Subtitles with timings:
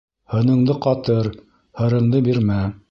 [0.33, 1.31] Һыныңды ҡатыр,
[1.83, 2.63] һырыңды бирмә.